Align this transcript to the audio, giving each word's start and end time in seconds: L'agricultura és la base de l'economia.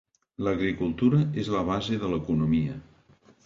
L'agricultura 0.45 1.21
és 1.43 1.51
la 1.59 1.63
base 1.69 2.01
de 2.05 2.13
l'economia. 2.15 2.83